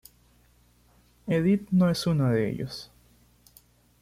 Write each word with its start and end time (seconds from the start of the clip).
Edith 1.27 1.67
no 1.71 1.87
es 1.91 2.07
uno 2.07 2.31
de 2.31 2.49
ellos. 2.49 2.89